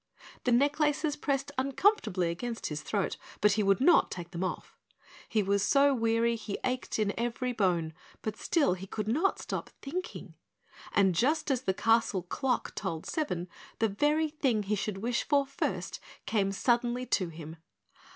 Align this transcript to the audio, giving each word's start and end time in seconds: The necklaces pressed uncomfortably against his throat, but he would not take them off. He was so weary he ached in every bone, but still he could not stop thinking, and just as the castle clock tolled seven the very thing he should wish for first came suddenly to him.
The 0.45 0.51
necklaces 0.51 1.15
pressed 1.15 1.51
uncomfortably 1.59 2.31
against 2.31 2.65
his 2.69 2.81
throat, 2.81 3.17
but 3.39 3.51
he 3.51 3.61
would 3.61 3.79
not 3.79 4.09
take 4.09 4.31
them 4.31 4.43
off. 4.43 4.75
He 5.29 5.43
was 5.43 5.61
so 5.61 5.93
weary 5.93 6.35
he 6.35 6.57
ached 6.63 6.97
in 6.97 7.13
every 7.19 7.51
bone, 7.51 7.93
but 8.23 8.35
still 8.35 8.73
he 8.73 8.87
could 8.87 9.07
not 9.07 9.37
stop 9.37 9.69
thinking, 9.83 10.33
and 10.91 11.13
just 11.13 11.51
as 11.51 11.61
the 11.61 11.75
castle 11.75 12.23
clock 12.23 12.73
tolled 12.73 13.05
seven 13.05 13.47
the 13.77 13.89
very 13.89 14.29
thing 14.29 14.63
he 14.63 14.75
should 14.75 14.97
wish 15.03 15.23
for 15.29 15.45
first 15.45 15.99
came 16.25 16.51
suddenly 16.51 17.05
to 17.05 17.29
him. 17.29 17.57